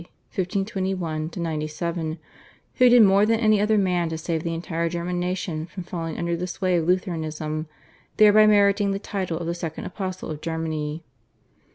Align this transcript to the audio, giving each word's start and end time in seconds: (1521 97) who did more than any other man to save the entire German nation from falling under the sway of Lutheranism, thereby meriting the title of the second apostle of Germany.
(1521 0.33 1.29
97) 1.37 2.17
who 2.77 2.89
did 2.89 3.03
more 3.03 3.23
than 3.23 3.39
any 3.39 3.61
other 3.61 3.77
man 3.77 4.09
to 4.09 4.17
save 4.17 4.41
the 4.41 4.51
entire 4.55 4.89
German 4.89 5.19
nation 5.19 5.67
from 5.67 5.83
falling 5.83 6.17
under 6.17 6.35
the 6.35 6.47
sway 6.47 6.75
of 6.77 6.87
Lutheranism, 6.87 7.67
thereby 8.17 8.47
meriting 8.47 8.89
the 8.93 8.97
title 8.97 9.37
of 9.37 9.45
the 9.45 9.53
second 9.53 9.85
apostle 9.85 10.31
of 10.31 10.41
Germany. 10.41 11.03